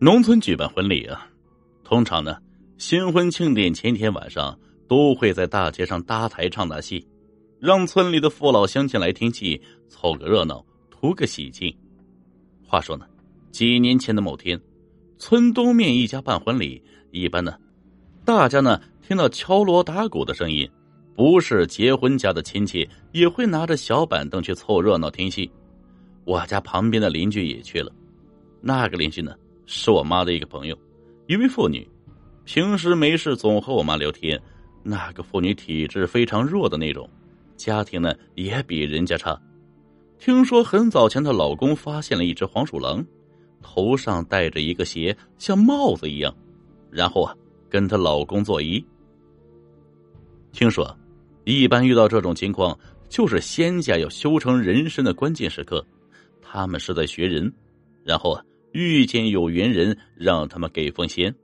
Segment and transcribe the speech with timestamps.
[0.00, 1.28] 农村举办婚礼啊，
[1.82, 2.36] 通常呢，
[2.76, 7.04] 新婚庆典前一天晚上都会在大街上搭台唱大戏，
[7.58, 11.76] 让村里的父老乡亲来听戏，凑个热闹，图个喜庆。
[12.64, 13.04] 话说呢，
[13.50, 14.60] 几年前的某天，
[15.18, 16.80] 村东面一家办婚礼，
[17.10, 17.58] 一般呢，
[18.24, 20.70] 大家呢听到敲锣打鼓的声音，
[21.16, 25.50] 不是结婚家的亲戚也会拿着小板凳去凑热闹听戏。
[26.24, 27.90] 我家旁边的邻居也去了，
[28.60, 29.34] 那个邻居呢？
[29.70, 30.74] 是我妈的一个朋友，
[31.26, 31.86] 一位妇女，
[32.46, 34.40] 平时没事总和我妈聊天。
[34.82, 37.06] 那个妇女体质非常弱的那种，
[37.54, 39.38] 家庭呢也比人家差。
[40.18, 43.04] 听说很早前她老公发现了一只黄鼠狼，
[43.60, 46.34] 头上戴着一个鞋，像帽子一样，
[46.90, 47.36] 然后啊
[47.68, 48.82] 跟她老公作揖。
[50.50, 50.98] 听说，
[51.44, 52.76] 一般遇到这种情况，
[53.10, 55.84] 就是仙家要修成人身的关键时刻，
[56.40, 57.52] 他们是在学人，
[58.02, 58.42] 然后啊。
[58.72, 61.34] 遇见有缘人，让他们给封仙。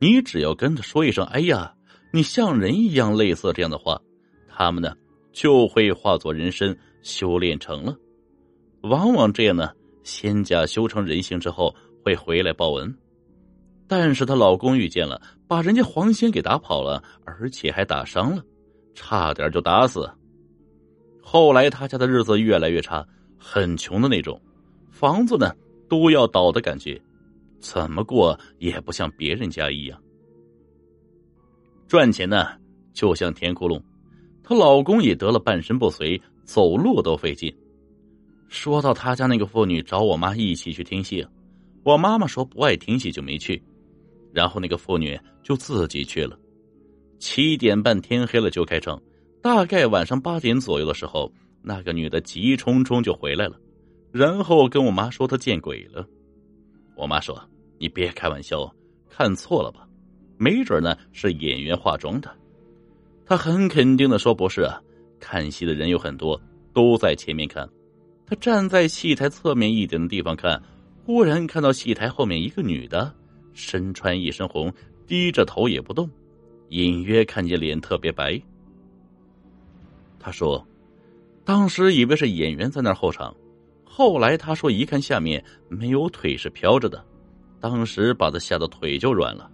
[0.00, 1.74] 你只要跟他说一声“哎呀，
[2.12, 4.00] 你像人一样”，类似这样的话，
[4.48, 4.94] 他们呢
[5.32, 7.96] 就会化作人身修炼成了。
[8.82, 9.70] 往往这样呢，
[10.02, 11.74] 仙家修成人形之后
[12.04, 12.92] 会回来报恩。
[13.86, 18.42] 但是她老公遇见了，把人家黄仙给打跑了，而且还打伤了，
[18.94, 20.10] 差点就打死。
[21.20, 23.06] 后来他家的日子越来越差，
[23.38, 24.40] 很穷的那种，
[24.90, 25.54] 房子呢。
[25.92, 26.98] 都要倒的感觉，
[27.60, 30.02] 怎么过也不像别人家一样。
[31.86, 32.46] 赚钱呢，
[32.94, 33.78] 就像填窟窿。
[34.42, 37.54] 她老公也得了半身不遂，走路都费劲。
[38.48, 41.26] 说到他家那个妇女找我妈一起去听戏，
[41.84, 43.62] 我妈妈说不爱听戏就没去，
[44.32, 46.38] 然后那个妇女就自己去了。
[47.18, 48.98] 七点半天黑了就开唱，
[49.42, 53.58] 大概晚上八点左右的时候，那个女的急冲冲就回来了。
[54.12, 56.06] 然后跟我妈说她见鬼了，
[56.94, 57.42] 我妈说
[57.80, 58.70] ：“你别开玩笑，
[59.08, 59.88] 看错了吧？
[60.36, 62.30] 没准呢是演员化妆的。”
[63.24, 64.78] 她很肯定的说：“不是啊，
[65.18, 66.38] 看戏的人有很多，
[66.74, 67.66] 都在前面看。”
[68.26, 70.62] 她站在戏台侧面一点的地方看，
[71.04, 73.14] 忽然看到戏台后面一个女的，
[73.54, 74.72] 身穿一身红，
[75.06, 76.08] 低着头也不动，
[76.68, 78.40] 隐约看见脸特别白。
[80.18, 80.66] 她说
[81.44, 83.34] ：“当时以为是演员在那候场。”
[83.94, 87.04] 后来他说：“一看下面没有腿是飘着的，
[87.60, 89.50] 当时把他吓得腿就软了。”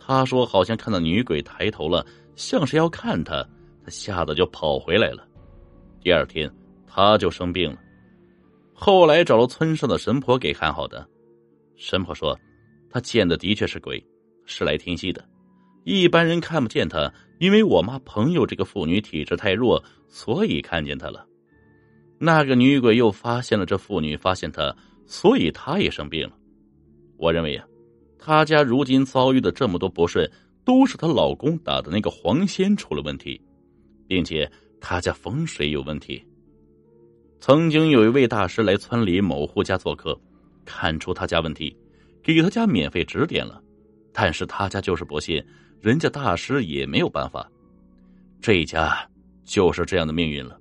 [0.00, 2.04] 他说：“好像看到女鬼抬头了，
[2.34, 3.34] 像是要看他，
[3.84, 5.24] 他吓得就跑回来了。
[6.00, 6.52] 第二天
[6.88, 7.78] 他就生病了，
[8.74, 11.06] 后来找了村上的神婆给看好的。
[11.76, 12.36] 神婆说，
[12.90, 14.04] 他见的的确是鬼，
[14.44, 15.24] 是来听戏的，
[15.84, 17.08] 一般人看不见他，
[17.38, 21.24] 因为我妈朋友这个妇女体质太弱，所以看见他了。”
[22.22, 24.76] 那个女鬼又发现了这妇女，发现她，
[25.06, 26.36] 所以她也生病了。
[27.16, 27.66] 我认为啊，
[28.18, 30.30] 她家如今遭遇的这么多不顺，
[30.62, 33.40] 都是她老公打的那个黄仙出了问题，
[34.06, 34.50] 并且
[34.82, 36.22] 她家风水有问题。
[37.40, 40.14] 曾经有一位大师来村里某户家做客，
[40.66, 41.74] 看出他家问题，
[42.22, 43.62] 给他家免费指点了，
[44.12, 45.42] 但是他家就是不信，
[45.80, 47.50] 人家大师也没有办法。
[48.42, 49.08] 这一家
[49.42, 50.60] 就是这样的命运了，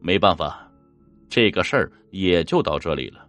[0.00, 0.65] 没办法。
[1.28, 3.26] 这个事儿也就到这里了。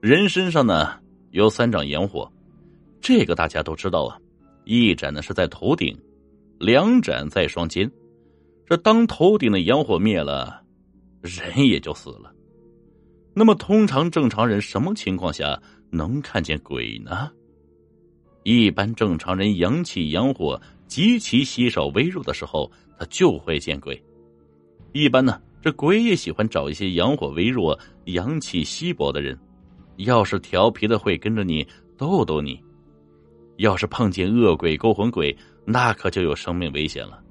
[0.00, 0.98] 人身上呢
[1.30, 2.30] 有三盏阳火，
[3.00, 4.18] 这个大家都知道啊。
[4.64, 5.96] 一盏呢是在头顶，
[6.58, 7.90] 两盏在双肩。
[8.64, 10.62] 这当头顶的阳火灭了，
[11.20, 12.32] 人也就死了。
[13.34, 15.60] 那么，通常正常人什么情况下
[15.90, 17.30] 能看见鬼呢？
[18.44, 24.00] 一般正常人阳气阳火极其稀少微弱的时候，他就会见鬼。
[24.92, 25.40] 一般呢。
[25.62, 29.38] 这鬼也喜欢找一些阳火微弱、阳气稀薄的人，
[29.98, 31.64] 要是调皮的会跟着你
[31.96, 32.56] 逗逗你；
[33.58, 35.34] 要是碰见恶鬼、勾魂鬼，
[35.64, 37.22] 那可就有生命危险了。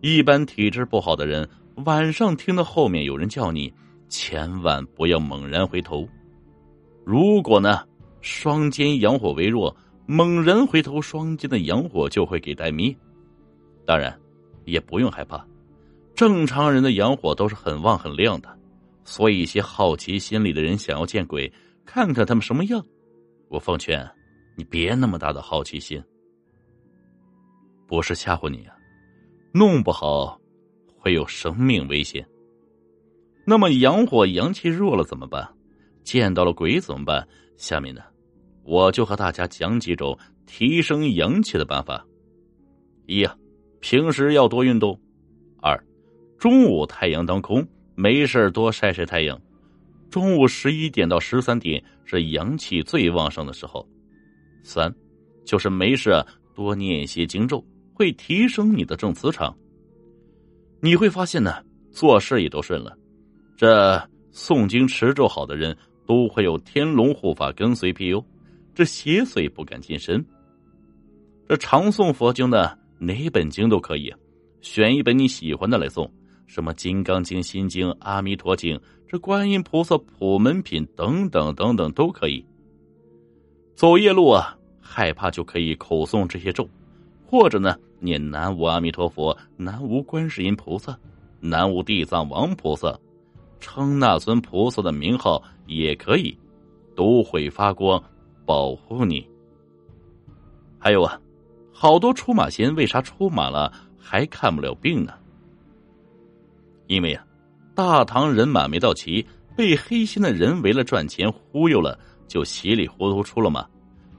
[0.00, 1.46] 一般体质不好的人，
[1.84, 3.70] 晚上听到后面有人叫你，
[4.08, 6.08] 千万不要猛然回头。
[7.04, 7.84] 如果呢，
[8.22, 9.76] 双肩阳火微弱，
[10.06, 12.96] 猛然回头，双肩的阳火就会给带灭。
[13.84, 14.18] 当然，
[14.64, 15.46] 也不用害怕。
[16.18, 18.48] 正常人的阳火都是很旺很亮的，
[19.04, 21.48] 所以一些好奇心理的人想要见鬼，
[21.86, 22.84] 看看他们什么样。
[23.46, 24.04] 我奉劝
[24.56, 26.02] 你别那么大的好奇心，
[27.86, 28.74] 不是吓唬你啊，
[29.54, 30.36] 弄不好
[30.96, 32.26] 会有生命危险。
[33.46, 35.48] 那么阳火阳气弱了怎么办？
[36.02, 37.28] 见到了鬼怎么办？
[37.56, 38.02] 下面呢，
[38.64, 42.04] 我就和大家讲几种提升阳气的办法。
[43.06, 43.36] 一啊，
[43.78, 45.00] 平时要多运动。
[46.38, 49.40] 中午太阳当空，没事多晒晒太阳。
[50.08, 53.86] 中午十一点到十三点是阳气最旺盛的时候。
[54.62, 54.94] 三，
[55.44, 56.24] 就是没事
[56.54, 59.56] 多念一些经咒，会提升你的正磁场。
[60.80, 62.96] 你会发现呢，做事也都顺了。
[63.56, 63.98] 这
[64.32, 65.76] 诵经持咒好的人
[66.06, 68.24] 都会有天龙护法跟随庇佑，
[68.76, 70.24] 这邪祟不敢近身。
[71.48, 74.14] 这常诵佛经的哪本经都可以，
[74.60, 76.08] 选一本你喜欢的来诵，
[76.48, 78.76] 什么《金刚经》《心经》《阿弥陀经》。
[79.06, 82.44] 这观音菩萨普门品等等等等都可以。
[83.74, 86.68] 走夜路啊，害怕就可以口诵这些咒，
[87.24, 90.98] 或者呢念南无阿弥陀佛、南无观世音菩萨、
[91.40, 92.98] 南无地藏王菩萨，
[93.60, 96.36] 称那尊菩萨的名号也可以，
[96.94, 98.02] 都会发光
[98.44, 99.26] 保护你。
[100.78, 101.18] 还有啊，
[101.72, 105.14] 好多出马仙为啥出马了还看不了病呢？
[106.88, 107.24] 因为啊。
[107.74, 109.24] 大唐人马没到齐，
[109.56, 111.96] 被黑心的人为了赚钱忽悠了，
[112.26, 113.64] 就稀里糊涂出了马，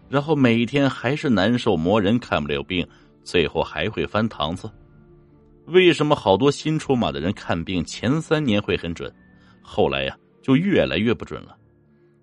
[0.07, 2.87] 然后每天还是难受磨人，看不了病，
[3.21, 4.71] 最后还会翻堂子。
[5.65, 9.13] 为什么好多新出马的人看病前三年会很准，
[9.61, 11.57] 后来呀就越来越不准了？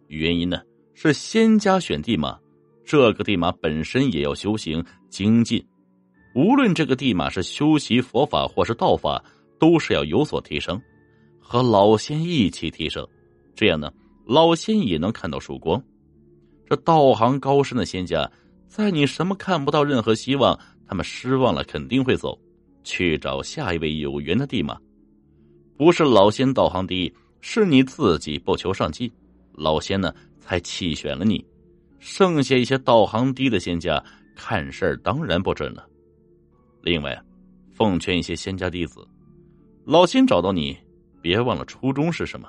[0.08, 0.62] 原因呢
[0.94, 2.34] 是仙家选地马，
[2.82, 5.62] 这个地马本身也要修行精进，
[6.34, 9.22] 无论这个地马是修习佛法或是道法，
[9.58, 10.80] 都是要有所提升。
[11.38, 13.06] 和老仙一起提升，
[13.54, 13.92] 这样呢，
[14.26, 15.82] 老仙也能看到曙光。
[16.68, 18.28] 这道行高深的仙家，
[18.66, 20.58] 在你什么看不到任何希望，
[20.88, 22.36] 他们失望了肯定会走，
[22.82, 24.76] 去找下一位有缘的地马。
[25.76, 29.08] 不是老仙道行低，是你自己不求上进，
[29.52, 31.44] 老仙呢才弃选了你。
[32.00, 34.02] 剩下一些道行低的仙家，
[34.34, 35.86] 看事儿当然不准了。
[36.82, 37.16] 另外，
[37.72, 39.06] 奉劝一些仙家弟子，
[39.86, 40.76] 老仙找到你。
[41.22, 42.48] 别忘了初衷是什么，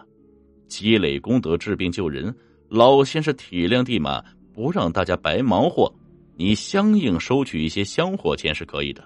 [0.68, 2.34] 积累功德、治病救人。
[2.68, 4.24] 老仙是体谅地马，
[4.54, 5.92] 不让大家白忙活。
[6.36, 9.04] 你相应收取一些香火钱是可以的，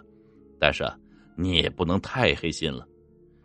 [0.60, 0.98] 但是啊，
[1.36, 2.86] 你也不能太黑心了。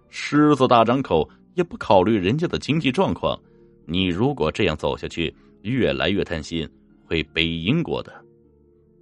[0.09, 3.39] 狮子大张口，也不考虑人家的经济状况。
[3.87, 6.69] 你如果这样走下去，越来越贪心，
[7.05, 8.13] 会背因果的。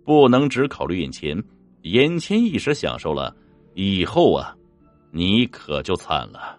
[0.03, 1.43] 不能只考虑眼前，
[1.83, 3.35] 眼前一时享受了，
[3.75, 4.55] 以后啊，
[5.17, 6.59] 你可就惨了。